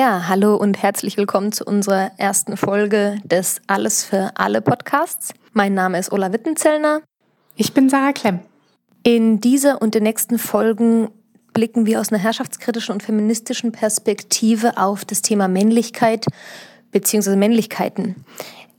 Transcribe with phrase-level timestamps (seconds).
[0.00, 5.34] Ja, hallo und herzlich willkommen zu unserer ersten Folge des Alles für alle Podcasts.
[5.52, 7.02] Mein Name ist Ola Wittenzellner.
[7.54, 8.40] Ich bin Sarah Klemm.
[9.02, 11.10] In dieser und den nächsten Folgen
[11.52, 16.24] blicken wir aus einer herrschaftskritischen und feministischen Perspektive auf das Thema Männlichkeit
[16.92, 17.36] bzw.
[17.36, 18.24] Männlichkeiten.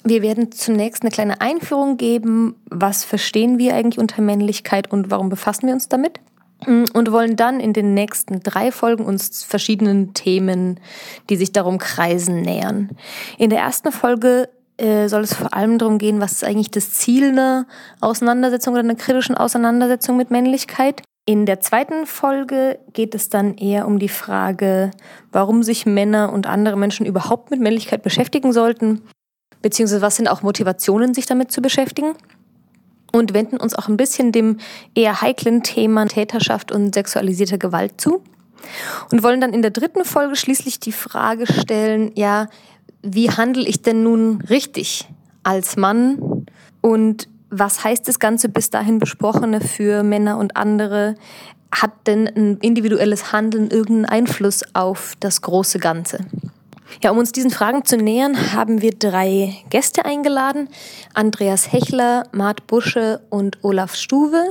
[0.04, 5.30] Wir werden zunächst eine kleine Einführung geben, was verstehen wir eigentlich unter Männlichkeit und warum
[5.30, 6.20] befassen wir uns damit.
[6.66, 10.80] Mm, und wollen dann in den nächsten drei Folgen uns verschiedenen Themen,
[11.30, 12.90] die sich darum kreisen, nähern.
[13.38, 16.92] In der ersten Folge äh, soll es vor allem darum gehen, was ist eigentlich das
[16.92, 17.68] Ziel einer
[18.00, 21.02] Auseinandersetzung oder einer kritischen Auseinandersetzung mit Männlichkeit.
[21.26, 24.92] In der zweiten Folge geht es dann eher um die Frage,
[25.32, 29.04] warum sich Männer und andere Menschen überhaupt mit Männlichkeit beschäftigen sollten,
[29.62, 32.16] beziehungsweise was sind auch Motivationen, sich damit zu beschäftigen
[33.12, 34.58] und wenden uns auch ein bisschen dem
[34.96, 38.22] eher heiklen Thema Täterschaft und sexualisierte Gewalt zu.
[39.12, 42.48] Und wollen dann in der dritten Folge schließlich die Frage stellen, ja,
[43.02, 45.08] wie handle ich denn nun richtig
[45.44, 46.46] als Mann
[46.82, 51.16] und was heißt das Ganze bis dahin Besprochene für Männer und andere?
[51.72, 56.20] Hat denn ein individuelles Handeln irgendeinen Einfluss auf das große Ganze?
[57.04, 60.68] Ja, um uns diesen Fragen zu nähern, haben wir drei Gäste eingeladen.
[61.14, 64.44] Andreas Hechler, Mart Busche und Olaf Stuwe,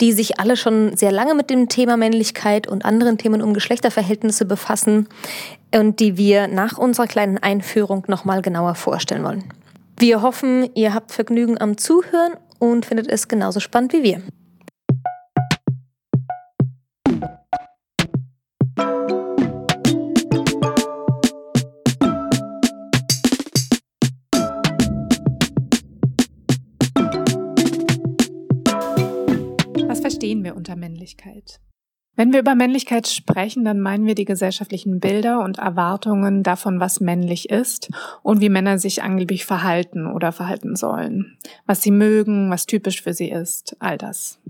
[0.00, 4.44] die sich alle schon sehr lange mit dem Thema Männlichkeit und anderen Themen um Geschlechterverhältnisse
[4.44, 5.08] befassen
[5.74, 9.44] und die wir nach unserer kleinen Einführung nochmal genauer vorstellen wollen.
[9.98, 14.22] Wir hoffen, ihr habt Vergnügen am Zuhören und findet es genauso spannend wie wir.
[30.26, 31.60] Verstehen wir unter Männlichkeit?
[32.18, 37.00] Wenn wir über Männlichkeit sprechen, dann meinen wir die gesellschaftlichen Bilder und Erwartungen davon, was
[37.00, 37.90] männlich ist
[38.22, 41.36] und wie Männer sich angeblich verhalten oder verhalten sollen.
[41.66, 44.40] Was sie mögen, was typisch für sie ist, all das.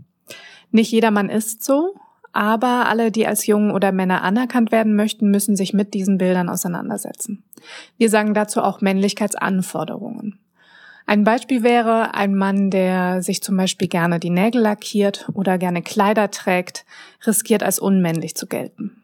[0.70, 1.96] Nicht jeder Mann ist so,
[2.32, 6.48] aber alle, die als Jungen oder Männer anerkannt werden möchten, müssen sich mit diesen Bildern
[6.48, 7.42] auseinandersetzen.
[7.98, 10.38] Wir sagen dazu auch Männlichkeitsanforderungen.
[11.08, 15.82] Ein Beispiel wäre ein Mann, der sich zum Beispiel gerne die Nägel lackiert oder gerne
[15.82, 16.84] Kleider trägt,
[17.24, 19.02] riskiert als unmännlich zu gelten.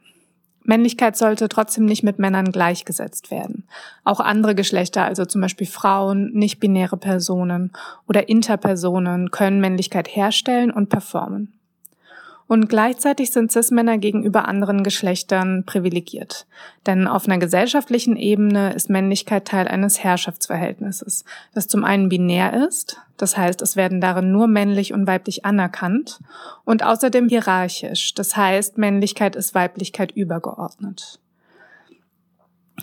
[0.64, 3.64] Männlichkeit sollte trotzdem nicht mit Männern gleichgesetzt werden.
[4.04, 7.72] Auch andere Geschlechter, also zum Beispiel Frauen, nicht-binäre Personen
[8.08, 11.52] oder Interpersonen, können Männlichkeit herstellen und performen.
[12.52, 16.46] Und gleichzeitig sind Cis-Männer gegenüber anderen Geschlechtern privilegiert.
[16.84, 21.24] Denn auf einer gesellschaftlichen Ebene ist Männlichkeit Teil eines Herrschaftsverhältnisses,
[21.54, 26.20] das zum einen binär ist, das heißt, es werden darin nur männlich und weiblich anerkannt,
[26.66, 31.20] und außerdem hierarchisch, das heißt, Männlichkeit ist Weiblichkeit übergeordnet.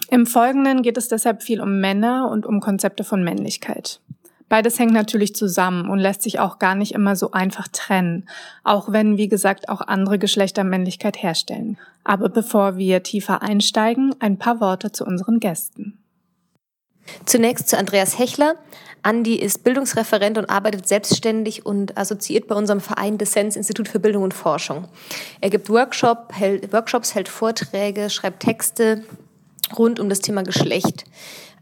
[0.09, 4.01] Im Folgenden geht es deshalb viel um Männer und um Konzepte von Männlichkeit.
[4.49, 8.27] Beides hängt natürlich zusammen und lässt sich auch gar nicht immer so einfach trennen,
[8.63, 11.77] auch wenn, wie gesagt, auch andere Geschlechter Männlichkeit herstellen.
[12.03, 15.99] Aber bevor wir tiefer einsteigen, ein paar Worte zu unseren Gästen.
[17.25, 18.55] Zunächst zu Andreas Hechler.
[19.01, 24.23] Andi ist Bildungsreferent und arbeitet selbstständig und assoziiert bei unserem Verein Dissens Institut für Bildung
[24.23, 24.87] und Forschung.
[25.39, 29.03] Er gibt Workshop, hält, Workshops, hält Vorträge, schreibt Texte
[29.77, 31.05] rund um das Thema Geschlecht.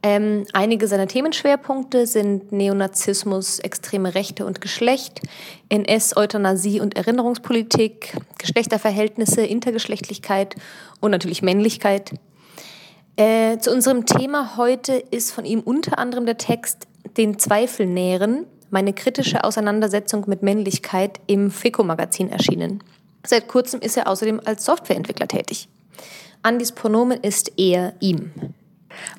[0.04, 5.22] Ähm, einige seiner Themenschwerpunkte sind Neonazismus, extreme Rechte und Geschlecht,
[5.70, 10.56] NS, Euthanasie und Erinnerungspolitik, Geschlechterverhältnisse, Intergeschlechtlichkeit
[11.00, 12.12] und natürlich Männlichkeit.
[13.16, 18.46] Äh, zu unserem Thema heute ist von ihm unter anderem der Text Den Zweifel nähren,
[18.70, 22.84] meine kritische Auseinandersetzung mit Männlichkeit im FECO-Magazin erschienen.
[23.26, 25.68] Seit kurzem ist er außerdem als Softwareentwickler tätig.
[26.44, 28.32] Andis Pronomen ist er, ihm.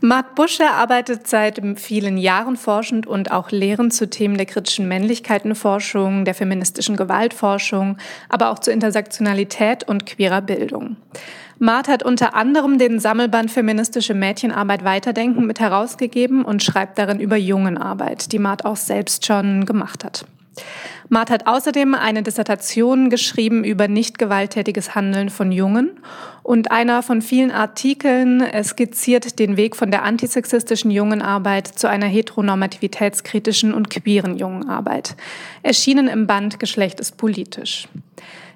[0.01, 6.25] Marc Buscher arbeitet seit vielen Jahren forschend und auch lehrend zu Themen der kritischen Männlichkeitenforschung,
[6.25, 7.99] der feministischen Gewaltforschung,
[8.29, 10.97] aber auch zur Intersektionalität und queerer Bildung.
[11.61, 17.37] Mart hat unter anderem den Sammelband Feministische Mädchenarbeit weiterdenken mit herausgegeben und schreibt darin über
[17.37, 20.25] Jungenarbeit, die Mart auch selbst schon gemacht hat.
[21.09, 25.99] Mart hat außerdem eine Dissertation geschrieben über nicht gewalttätiges Handeln von Jungen
[26.49, 33.75] und einer von vielen Artikeln skizziert den Weg von der antisexistischen Jungenarbeit zu einer heteronormativitätskritischen
[33.75, 35.15] und queeren Jungenarbeit.
[35.63, 37.87] Erschienen im Band Geschlecht ist politisch.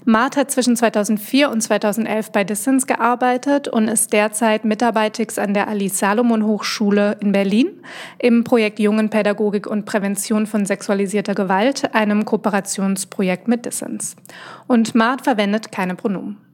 [0.06, 5.68] Mart hat zwischen 2004 und 2011 bei Dissens gearbeitet und ist derzeit Mitarbeitix an der
[5.68, 7.68] Alice Salomon Hochschule in Berlin
[8.18, 14.16] im Projekt Jungenpädagogik und Prävention von sexualisierter Gewalt, einem Kooperationsprojekt mit Dissens.
[14.66, 16.51] Und Mart verwendet keine Pronomen.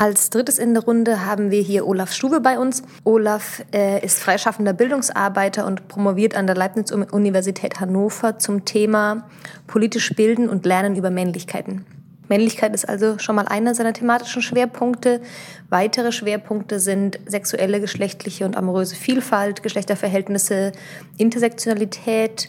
[0.00, 2.84] Als drittes in der Runde haben wir hier Olaf Stuwe bei uns.
[3.02, 9.28] Olaf äh, ist freischaffender Bildungsarbeiter und promoviert an der Leibniz-Universität Hannover zum Thema
[9.66, 11.84] politisch bilden und lernen über Männlichkeiten.
[12.28, 15.20] Männlichkeit ist also schon mal einer seiner thematischen Schwerpunkte.
[15.68, 20.70] Weitere Schwerpunkte sind sexuelle, geschlechtliche und amoröse Vielfalt, Geschlechterverhältnisse,
[21.16, 22.46] Intersektionalität,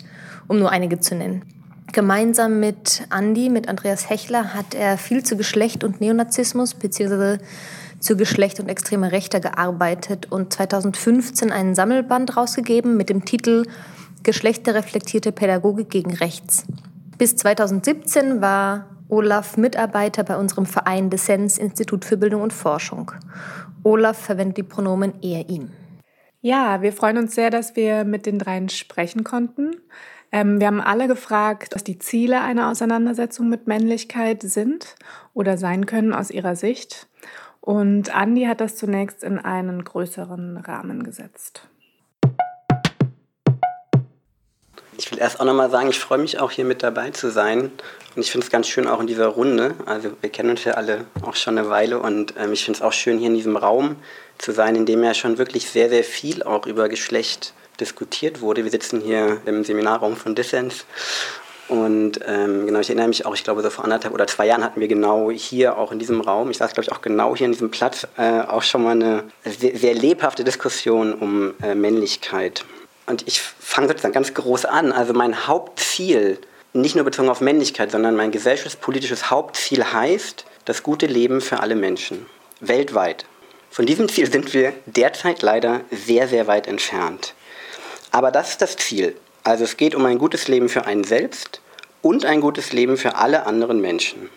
[0.48, 1.59] um nur einige zu nennen.
[1.92, 7.38] Gemeinsam mit Andi, mit Andreas Hechler, hat er viel zu Geschlecht und Neonazismus bzw.
[8.00, 13.64] zu Geschlecht und extremer Rechter gearbeitet und 2015 einen Sammelband rausgegeben mit dem Titel
[14.22, 16.66] Geschlechterreflektierte Pädagogik gegen Rechts.
[17.18, 23.12] Bis 2017 war Olaf Mitarbeiter bei unserem Verein Dissens Institut für Bildung und Forschung.
[23.84, 25.72] Olaf verwendet die Pronomen er, ihm.
[26.42, 29.72] Ja, wir freuen uns sehr, dass wir mit den dreien sprechen konnten.
[30.32, 34.96] Ähm, wir haben alle gefragt, was die Ziele einer Auseinandersetzung mit Männlichkeit sind
[35.34, 37.08] oder sein können aus ihrer Sicht.
[37.62, 41.64] Und Andi hat das zunächst in einen größeren Rahmen gesetzt.
[44.98, 47.72] Ich will erst auch nochmal sagen, ich freue mich auch hier mit dabei zu sein.
[48.16, 49.74] Und ich finde es ganz schön auch in dieser Runde.
[49.86, 52.82] Also wir kennen uns ja alle auch schon eine Weile und ähm, ich finde es
[52.84, 53.96] auch schön hier in diesem Raum
[54.38, 58.64] zu sein, in dem ja schon wirklich sehr, sehr viel auch über Geschlecht diskutiert wurde.
[58.64, 60.86] Wir sitzen hier im Seminarraum von Dissens
[61.70, 64.64] und ähm, genau, ich erinnere mich auch, ich glaube, so vor anderthalb oder zwei Jahren
[64.64, 67.46] hatten wir genau hier auch in diesem Raum, ich saß, glaube ich, auch genau hier
[67.46, 72.66] in diesem Platz, äh, auch schon mal eine sehr, sehr lebhafte Diskussion um äh, Männlichkeit.
[73.06, 74.92] Und ich fange sozusagen ganz groß an.
[74.92, 76.40] Also mein Hauptziel,
[76.74, 81.76] nicht nur bezogen auf Männlichkeit, sondern mein gesellschaftspolitisches Hauptziel heißt das gute Leben für alle
[81.76, 82.26] Menschen,
[82.62, 83.26] weltweit.
[83.70, 87.36] Von diesem Ziel sind wir derzeit leider sehr, sehr weit entfernt.
[88.12, 89.16] Aber das ist das Ziel.
[89.44, 91.62] Also es geht um ein gutes Leben für einen selbst
[92.02, 94.30] und ein gutes Leben für alle anderen Menschen.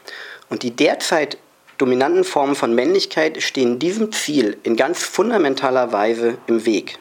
[0.49, 1.39] Und die derzeit
[1.79, 6.99] dominanten Formen von Männlichkeit stehen diesem Ziel in ganz fundamentaler Weise im Weg.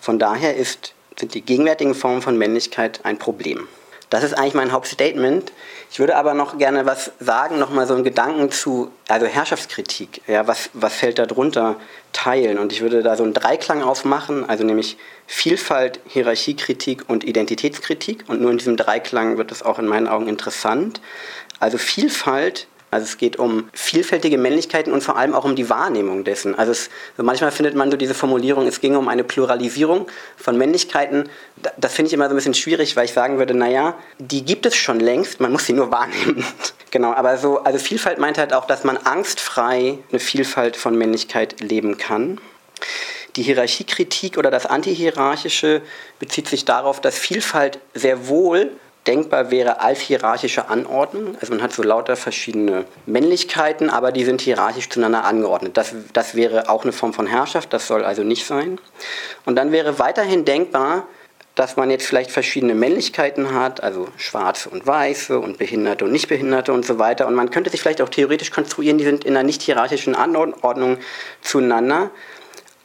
[0.00, 3.66] Von daher ist, sind die gegenwärtigen Formen von Männlichkeit ein Problem.
[4.10, 5.52] Das ist eigentlich mein Hauptstatement.
[5.90, 10.22] Ich würde aber noch gerne was sagen, noch mal so einen Gedanken zu, also Herrschaftskritik.
[10.26, 11.76] Ja, was, was fällt da drunter?
[12.12, 12.58] Teilen.
[12.58, 14.96] Und ich würde da so einen Dreiklang aufmachen, also nämlich
[15.26, 18.24] Vielfalt, Hierarchiekritik und Identitätskritik.
[18.28, 21.02] Und nur in diesem Dreiklang wird es auch in meinen Augen interessant.
[21.60, 26.24] Also Vielfalt also es geht um vielfältige Männlichkeiten und vor allem auch um die Wahrnehmung
[26.24, 26.54] dessen.
[26.54, 30.06] Also es, manchmal findet man so diese Formulierung, es ginge um eine Pluralisierung
[30.36, 31.28] von Männlichkeiten.
[31.76, 34.64] Das finde ich immer so ein bisschen schwierig, weil ich sagen würde, naja, die gibt
[34.64, 36.44] es schon längst, man muss sie nur wahrnehmen.
[36.90, 41.60] genau, aber so, also Vielfalt meint halt auch, dass man angstfrei eine Vielfalt von Männlichkeit
[41.60, 42.40] leben kann.
[43.36, 45.82] Die Hierarchiekritik oder das Antihierarchische
[46.18, 48.72] bezieht sich darauf, dass Vielfalt sehr wohl
[49.08, 51.36] denkbar wäre als hierarchische Anordnung.
[51.40, 55.76] Also man hat so lauter verschiedene Männlichkeiten, aber die sind hierarchisch zueinander angeordnet.
[55.76, 58.78] Das, das wäre auch eine Form von Herrschaft, das soll also nicht sein.
[59.46, 61.06] Und dann wäre weiterhin denkbar,
[61.54, 66.28] dass man jetzt vielleicht verschiedene Männlichkeiten hat, also schwarze und weiße und behinderte und nicht
[66.28, 67.26] behinderte und so weiter.
[67.26, 70.98] Und man könnte sich vielleicht auch theoretisch konstruieren, die sind in einer nicht hierarchischen Anordnung
[71.40, 72.10] zueinander.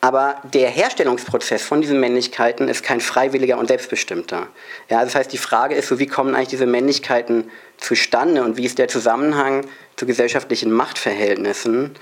[0.03, 4.48] Aber der Herstellungsprozess von diesen Männlichkeiten ist kein freiwilliger und selbstbestimmter.
[4.89, 8.65] Ja, das heißt, die Frage ist so, wie kommen eigentlich diese Männlichkeiten zustande und wie
[8.65, 11.95] ist der Zusammenhang zu gesellschaftlichen Machtverhältnissen?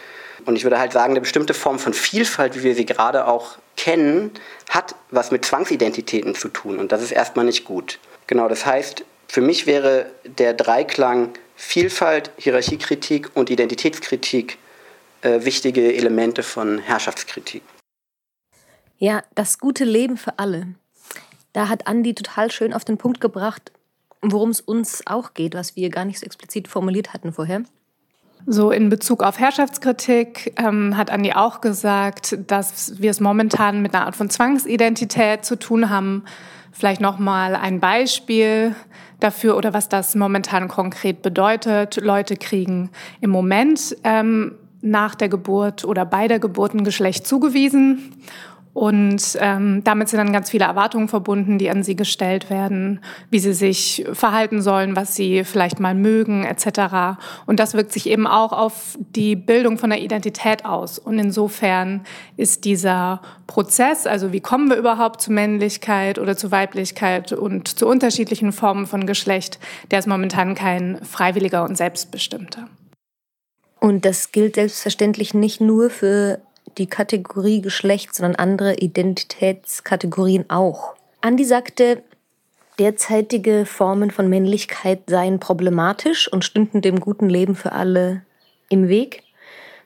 [0.47, 3.59] Und ich würde halt sagen, eine bestimmte Form von Vielfalt, wie wir sie gerade auch
[3.77, 4.31] kennen,
[4.71, 6.79] hat was mit Zwangsidentitäten zu tun.
[6.79, 7.99] Und das ist erstmal nicht gut.
[8.25, 14.57] Genau, das heißt, für mich wäre der Dreiklang Vielfalt, Hierarchiekritik und Identitätskritik
[15.21, 17.61] äh, wichtige Elemente von Herrschaftskritik.
[19.01, 20.75] Ja, das gute Leben für alle.
[21.53, 23.71] Da hat Andi total schön auf den Punkt gebracht,
[24.21, 27.63] worum es uns auch geht, was wir gar nicht so explizit formuliert hatten vorher.
[28.45, 33.95] So in Bezug auf Herrschaftskritik ähm, hat Andi auch gesagt, dass wir es momentan mit
[33.95, 36.23] einer Art von Zwangsidentität zu tun haben.
[36.71, 38.75] Vielleicht noch mal ein Beispiel
[39.19, 41.95] dafür oder was das momentan konkret bedeutet.
[41.95, 48.13] Leute kriegen im Moment ähm, nach der Geburt oder bei der Geburt ein Geschlecht zugewiesen.
[48.73, 53.39] Und ähm, damit sind dann ganz viele Erwartungen verbunden, die an sie gestellt werden, wie
[53.39, 57.19] sie sich verhalten sollen, was sie vielleicht mal mögen, etc.
[57.45, 60.99] Und das wirkt sich eben auch auf die Bildung von der Identität aus.
[60.99, 62.01] Und insofern
[62.37, 67.87] ist dieser Prozess, also wie kommen wir überhaupt zu Männlichkeit oder zu Weiblichkeit und zu
[67.87, 69.59] unterschiedlichen Formen von Geschlecht,
[69.91, 72.69] der ist momentan kein freiwilliger und selbstbestimmter.
[73.81, 76.39] Und das gilt selbstverständlich nicht nur für
[76.77, 80.95] die Kategorie Geschlecht, sondern andere Identitätskategorien auch.
[81.21, 82.03] Andi sagte,
[82.79, 88.23] derzeitige Formen von Männlichkeit seien problematisch und stünden dem guten Leben für alle
[88.69, 89.23] im Weg.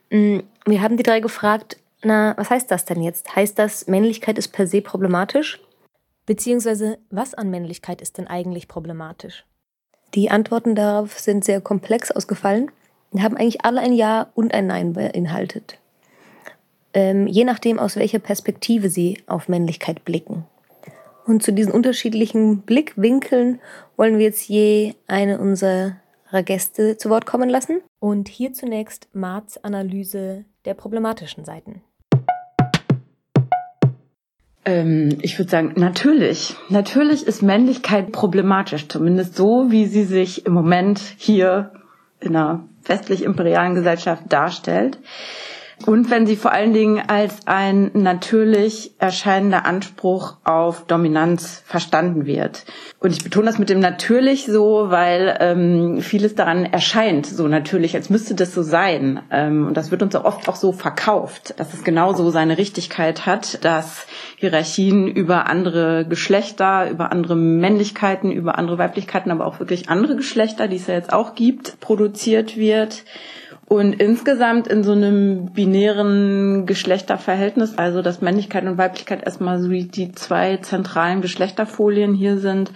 [0.10, 3.36] Mm, wir haben die drei gefragt, na, was heißt das denn jetzt?
[3.36, 5.60] Heißt das, Männlichkeit ist per se problematisch?
[6.26, 9.46] Beziehungsweise, was an Männlichkeit ist denn eigentlich problematisch?
[10.14, 12.72] Die Antworten darauf sind sehr komplex ausgefallen
[13.24, 15.78] haben eigentlich alle ein Ja und ein Nein beinhaltet.
[16.96, 20.46] Ähm, je nachdem, aus welcher Perspektive sie auf Männlichkeit blicken.
[21.26, 23.60] Und zu diesen unterschiedlichen Blickwinkeln
[23.98, 25.98] wollen wir jetzt je eine unserer
[26.46, 27.82] Gäste zu Wort kommen lassen.
[28.00, 31.82] Und hier zunächst Marts Analyse der problematischen Seiten.
[34.64, 36.56] Ähm, ich würde sagen, natürlich.
[36.70, 41.72] Natürlich ist Männlichkeit problematisch, zumindest so, wie sie sich im Moment hier
[42.22, 45.00] in einer westlich-imperialen Gesellschaft darstellt.
[45.86, 52.66] Und wenn sie vor allen Dingen als ein natürlich erscheinender Anspruch auf Dominanz verstanden wird.
[53.00, 57.94] Und ich betone das mit dem natürlich so, weil ähm, vieles daran erscheint so natürlich,
[57.96, 59.20] als müsste das so sein.
[59.32, 63.26] Ähm, und das wird uns auch oft auch so verkauft, dass es genauso seine Richtigkeit
[63.26, 69.90] hat, dass Hierarchien über andere Geschlechter, über andere Männlichkeiten, über andere Weiblichkeiten, aber auch wirklich
[69.90, 73.04] andere Geschlechter, die es ja jetzt auch gibt, produziert wird.
[73.68, 80.12] Und insgesamt in so einem binären Geschlechterverhältnis, also dass Männlichkeit und Weiblichkeit erstmal so die
[80.14, 82.72] zwei zentralen Geschlechterfolien hier sind,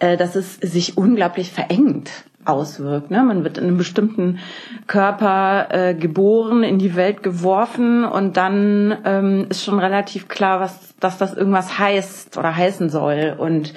[0.00, 2.10] äh, dass es sich unglaublich verengt
[2.44, 3.10] auswirkt.
[3.10, 3.22] Ne?
[3.22, 4.38] Man wird in einem bestimmten
[4.86, 10.94] Körper äh, geboren, in die Welt geworfen und dann ähm, ist schon relativ klar, was,
[10.98, 13.34] dass das irgendwas heißt oder heißen soll.
[13.38, 13.72] Und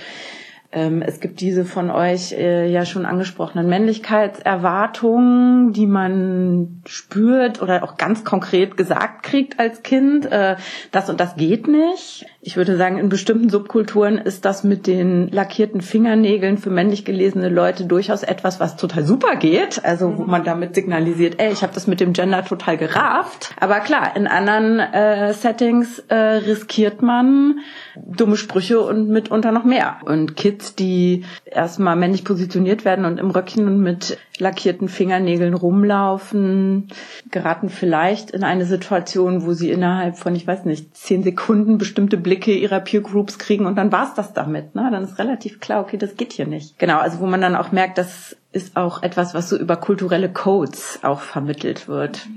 [0.70, 7.96] es gibt diese von euch äh, ja schon angesprochenen Männlichkeitserwartungen, die man spürt oder auch
[7.96, 10.26] ganz konkret gesagt kriegt als Kind.
[10.26, 10.58] Äh,
[10.92, 12.26] das und das geht nicht.
[12.42, 17.48] Ich würde sagen, in bestimmten Subkulturen ist das mit den lackierten Fingernägeln für männlich gelesene
[17.48, 19.86] Leute durchaus etwas, was total super geht.
[19.86, 23.56] Also wo man damit signalisiert, ey, ich habe das mit dem Gender total gerafft.
[23.60, 27.60] Aber klar, in anderen äh, Settings äh, riskiert man
[27.96, 29.98] dumme Sprüche und mitunter noch mehr.
[30.06, 36.90] Und Kids, die erstmal männlich positioniert werden und im Röckchen und mit lackierten Fingernägeln rumlaufen,
[37.32, 42.18] geraten vielleicht in eine Situation, wo sie innerhalb von, ich weiß nicht, zehn Sekunden bestimmte
[42.18, 44.76] Blicke ihrer Peer Groups kriegen und dann war's das damit.
[44.76, 44.90] Ne?
[44.92, 46.78] Dann ist relativ klar, okay, das geht hier nicht.
[46.80, 50.30] Genau, also wo man dann auch merkt, das ist auch etwas, was so über kulturelle
[50.30, 52.28] Codes auch vermittelt wird.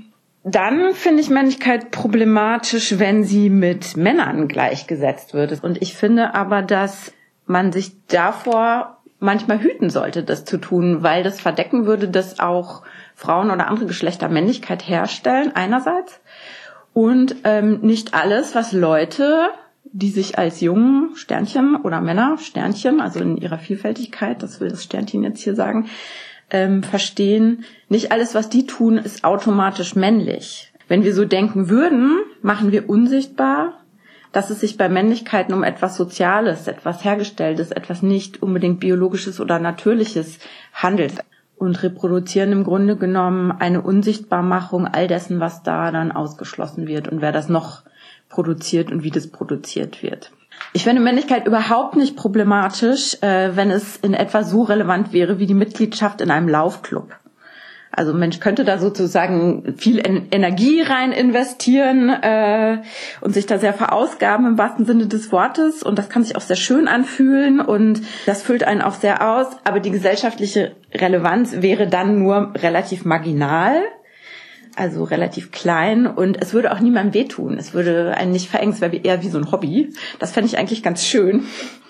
[0.43, 5.63] Dann finde ich Männlichkeit problematisch, wenn sie mit Männern gleichgesetzt wird.
[5.63, 7.13] Und ich finde aber, dass
[7.45, 12.81] man sich davor manchmal hüten sollte, das zu tun, weil das verdecken würde, dass auch
[13.15, 16.19] Frauen oder andere Geschlechter Männlichkeit herstellen, einerseits.
[16.93, 19.49] Und ähm, nicht alles, was Leute,
[19.85, 24.83] die sich als Jungen, Sternchen oder Männer, Sternchen, also in ihrer Vielfältigkeit, das will das
[24.83, 25.87] Sternchen jetzt hier sagen,
[26.49, 30.73] ähm, verstehen, nicht alles, was die tun, ist automatisch männlich.
[30.87, 33.80] Wenn wir so denken würden, machen wir unsichtbar,
[34.31, 39.59] dass es sich bei Männlichkeiten um etwas Soziales, etwas Hergestelltes, etwas nicht unbedingt Biologisches oder
[39.59, 40.39] Natürliches
[40.73, 41.13] handelt
[41.57, 47.21] und reproduzieren im Grunde genommen eine Unsichtbarmachung all dessen, was da dann ausgeschlossen wird und
[47.21, 47.83] wer das noch
[48.29, 50.31] produziert und wie das produziert wird.
[50.73, 55.47] Ich finde Männlichkeit überhaupt nicht problematisch, äh, wenn es in etwa so relevant wäre wie
[55.47, 57.13] die Mitgliedschaft in einem Laufclub.
[57.91, 62.81] Also Mensch könnte da sozusagen viel Energie rein investieren äh,
[63.19, 65.83] und sich da sehr verausgaben im wahrsten Sinne des Wortes.
[65.83, 69.47] Und das kann sich auch sehr schön anfühlen und das füllt einen auch sehr aus.
[69.65, 73.81] Aber die gesellschaftliche Relevanz wäre dann nur relativ marginal
[74.75, 77.57] also relativ klein und es würde auch niemandem wehtun.
[77.57, 79.93] Es würde einen nicht verengen, es wäre eher wie so ein Hobby.
[80.17, 81.43] Das fände ich eigentlich ganz schön,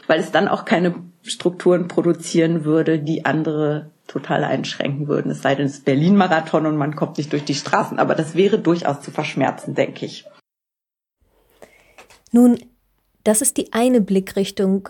[0.07, 5.31] weil es dann auch keine Strukturen produzieren würde, die andere total einschränken würden.
[5.31, 7.99] Es sei denn, es ist Berlin-Marathon und man kommt nicht durch die Straßen.
[7.99, 10.25] Aber das wäre durchaus zu verschmerzen, denke ich.
[12.31, 12.59] Nun,
[13.23, 14.89] das ist die eine Blickrichtung,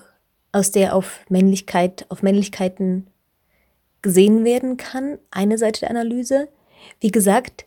[0.52, 3.08] aus der auf Männlichkeit, auf Männlichkeiten
[4.02, 5.18] gesehen werden kann.
[5.30, 6.50] Eine Seite der Analyse.
[7.00, 7.66] Wie gesagt,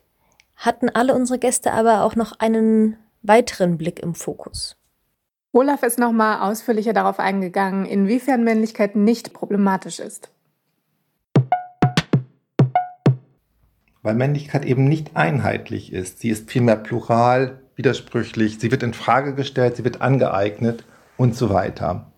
[0.55, 4.77] hatten alle unsere Gäste aber auch noch einen weiteren Blick im Fokus.
[5.55, 10.29] Olaf ist nochmal ausführlicher darauf eingegangen, inwiefern Männlichkeit nicht problematisch ist.
[14.01, 16.19] Weil Männlichkeit eben nicht einheitlich ist.
[16.19, 20.83] Sie ist vielmehr plural, widersprüchlich, sie wird in Frage gestellt, sie wird angeeignet
[21.15, 22.11] und so weiter.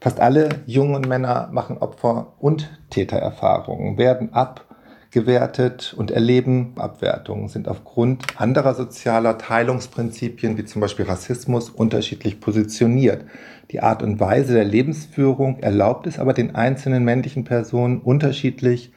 [0.00, 4.64] Fast alle jungen Männer machen Opfer- und Tätererfahrungen, werden ab
[5.12, 13.24] gewertet und erleben Abwertungen, sind aufgrund anderer sozialer Teilungsprinzipien wie zum Beispiel Rassismus unterschiedlich positioniert.
[13.70, 18.92] Die Art und Weise der Lebensführung erlaubt es aber den einzelnen männlichen Personen unterschiedlich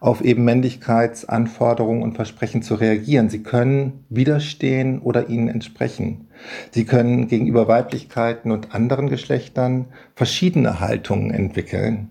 [0.00, 3.28] auf eben Männlichkeitsanforderungen und Versprechen zu reagieren.
[3.28, 6.28] Sie können widerstehen oder ihnen entsprechen.
[6.70, 12.10] Sie können gegenüber Weiblichkeiten und anderen Geschlechtern verschiedene Haltungen entwickeln.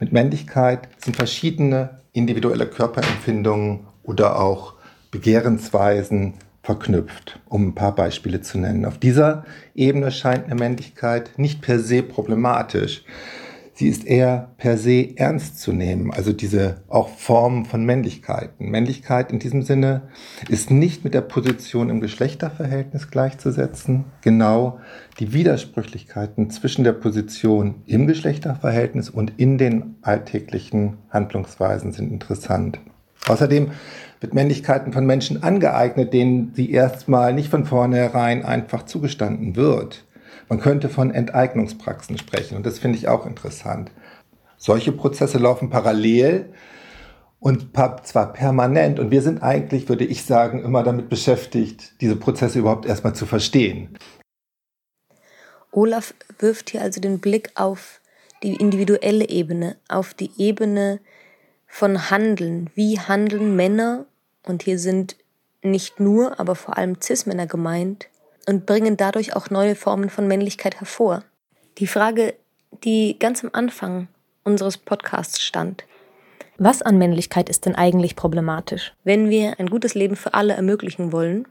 [0.00, 4.74] Mit Männlichkeit sind verschiedene individuelle Körperempfindungen oder auch
[5.10, 8.84] Begehrensweisen verknüpft, um ein paar Beispiele zu nennen.
[8.84, 13.04] Auf dieser Ebene scheint eine Männlichkeit nicht per se problematisch.
[13.78, 18.70] Sie ist eher per se ernst zu nehmen, also diese auch Formen von Männlichkeiten.
[18.70, 20.08] Männlichkeit in diesem Sinne
[20.48, 24.06] ist nicht mit der Position im Geschlechterverhältnis gleichzusetzen.
[24.20, 24.80] Genau
[25.20, 32.80] die Widersprüchlichkeiten zwischen der Position im Geschlechterverhältnis und in den alltäglichen Handlungsweisen sind interessant.
[33.28, 33.70] Außerdem
[34.18, 40.04] wird Männlichkeiten von Menschen angeeignet, denen sie erstmal nicht von vornherein einfach zugestanden wird.
[40.48, 43.90] Man könnte von Enteignungspraxen sprechen und das finde ich auch interessant.
[44.56, 46.52] Solche Prozesse laufen parallel
[47.40, 47.68] und
[48.04, 52.86] zwar permanent und wir sind eigentlich, würde ich sagen, immer damit beschäftigt, diese Prozesse überhaupt
[52.86, 53.96] erstmal zu verstehen.
[55.70, 58.00] Olaf wirft hier also den Blick auf
[58.42, 61.00] die individuelle Ebene, auf die Ebene
[61.66, 62.70] von Handeln.
[62.74, 64.06] Wie handeln Männer,
[64.46, 65.16] und hier sind
[65.62, 68.08] nicht nur, aber vor allem Cis-Männer gemeint,
[68.48, 71.22] und bringen dadurch auch neue Formen von Männlichkeit hervor.
[71.76, 72.34] Die Frage,
[72.82, 74.08] die ganz am Anfang
[74.42, 75.84] unseres Podcasts stand.
[76.56, 78.94] Was an Männlichkeit ist denn eigentlich problematisch?
[79.04, 81.46] Wenn wir ein gutes Leben für alle ermöglichen wollen,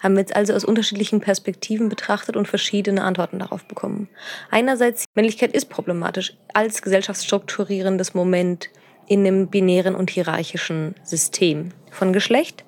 [0.00, 4.08] haben wir jetzt also aus unterschiedlichen Perspektiven betrachtet und verschiedene Antworten darauf bekommen.
[4.50, 8.70] Einerseits, Männlichkeit ist problematisch als gesellschaftsstrukturierendes Moment
[9.06, 12.64] in einem binären und hierarchischen System von Geschlecht.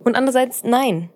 [0.00, 1.10] Und andererseits, nein,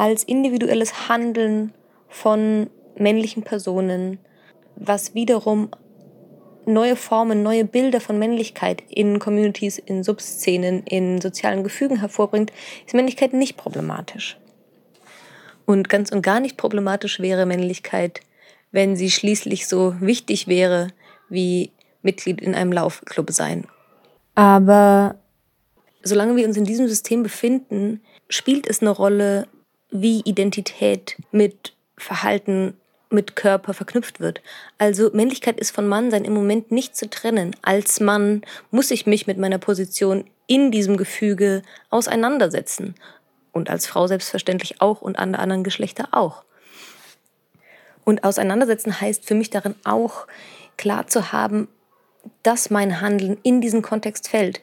[0.00, 1.74] als individuelles Handeln
[2.08, 4.18] von männlichen Personen,
[4.76, 5.68] was wiederum
[6.64, 12.50] neue Formen, neue Bilder von Männlichkeit in Communities, in Subszenen, in sozialen Gefügen hervorbringt,
[12.86, 14.38] ist Männlichkeit nicht problematisch.
[15.66, 18.22] Und ganz und gar nicht problematisch wäre Männlichkeit,
[18.72, 20.94] wenn sie schließlich so wichtig wäre
[21.28, 23.66] wie Mitglied in einem Laufclub sein.
[24.34, 25.16] Aber
[26.02, 29.46] solange wir uns in diesem System befinden, spielt es eine Rolle,
[29.90, 32.76] wie Identität mit Verhalten,
[33.10, 34.40] mit Körper verknüpft wird.
[34.78, 37.56] Also Männlichkeit ist von Mannsein im Moment nicht zu trennen.
[37.62, 42.94] Als Mann muss ich mich mit meiner Position in diesem Gefüge auseinandersetzen.
[43.52, 46.44] Und als Frau selbstverständlich auch und an anderen Geschlechter auch.
[48.04, 50.26] Und auseinandersetzen heißt für mich darin auch
[50.76, 51.68] klar zu haben,
[52.42, 54.62] dass mein Handeln in diesen Kontext fällt.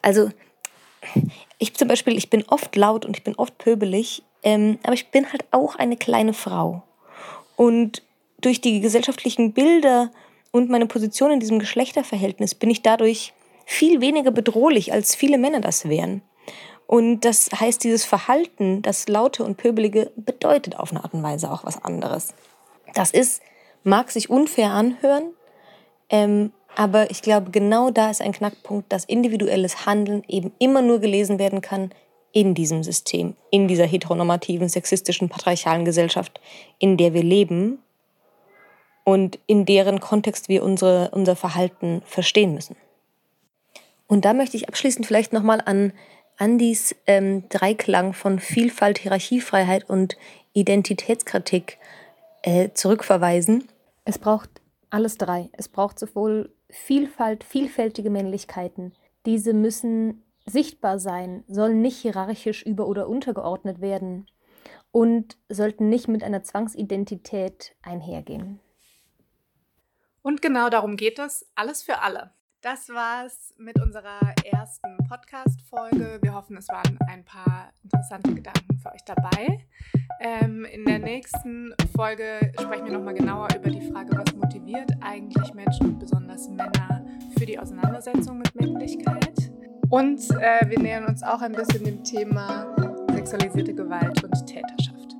[0.00, 0.30] Also
[1.58, 5.10] ich zum Beispiel, ich bin oft laut und ich bin oft pöbelig, ähm, aber ich
[5.10, 6.82] bin halt auch eine kleine Frau.
[7.56, 8.02] Und
[8.40, 10.10] durch die gesellschaftlichen Bilder
[10.50, 13.32] und meine Position in diesem Geschlechterverhältnis bin ich dadurch
[13.64, 16.22] viel weniger bedrohlich, als viele Männer das wären.
[16.86, 21.50] Und das heißt, dieses Verhalten, das Laute und Pöbelige, bedeutet auf eine Art und Weise
[21.50, 22.34] auch was anderes.
[22.94, 23.40] Das ist,
[23.84, 25.32] mag sich unfair anhören,
[26.10, 31.00] ähm, aber ich glaube, genau da ist ein Knackpunkt, dass individuelles Handeln eben immer nur
[31.00, 31.92] gelesen werden kann
[32.32, 36.40] in diesem System, in dieser heteronormativen, sexistischen, patriarchalen Gesellschaft,
[36.78, 37.78] in der wir leben
[39.04, 42.76] und in deren Kontext wir unsere, unser Verhalten verstehen müssen.
[44.06, 45.92] Und da möchte ich abschließend vielleicht nochmal an
[46.38, 50.16] Andys ähm, Dreiklang von Vielfalt, Hierarchiefreiheit und
[50.54, 51.78] Identitätskritik
[52.42, 53.68] äh, zurückverweisen.
[54.04, 54.50] Es braucht
[54.90, 55.48] alles drei.
[55.52, 58.92] Es braucht sowohl Vielfalt, vielfältige Männlichkeiten.
[59.26, 64.26] Diese müssen sichtbar sein, sollen nicht hierarchisch über- oder untergeordnet werden
[64.90, 68.60] und sollten nicht mit einer Zwangsidentität einhergehen.
[70.22, 72.32] Und genau darum geht es, alles für alle.
[72.60, 76.20] Das war's mit unserer ersten Podcast-Folge.
[76.22, 79.66] Wir hoffen, es waren ein paar interessante Gedanken für euch dabei.
[80.20, 85.52] Ähm, in der nächsten Folge sprechen wir nochmal genauer über die Frage, was motiviert eigentlich
[85.54, 87.04] Menschen und besonders Männer
[87.36, 89.51] für die Auseinandersetzung mit Männlichkeit.
[89.92, 92.74] Und äh, wir nähern uns auch ein bisschen dem Thema
[93.12, 95.16] sexualisierte Gewalt und Täterschaft.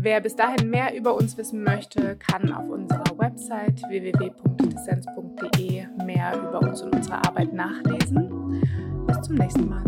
[0.00, 6.58] Wer bis dahin mehr über uns wissen möchte, kann auf unserer Website www.dissens.de mehr über
[6.62, 8.60] uns und unsere Arbeit nachlesen.
[9.06, 9.84] Bis zum nächsten Mal.